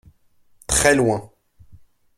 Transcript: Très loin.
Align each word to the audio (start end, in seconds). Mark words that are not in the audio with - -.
Très 0.65 0.95
loin. 0.95 1.31